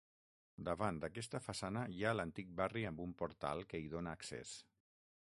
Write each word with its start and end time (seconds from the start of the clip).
Davant 0.69 0.97
d'aquesta 1.03 1.41
façana 1.49 1.85
hi 1.97 2.03
ha 2.03 2.15
l'antic 2.21 2.51
barri 2.63 2.87
amb 2.93 3.07
un 3.07 3.15
portal 3.23 3.65
que 3.71 3.83
hi 3.85 3.95
dóna 3.97 4.19
accés. 4.21 4.61